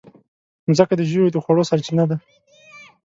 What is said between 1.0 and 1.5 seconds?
ژويو د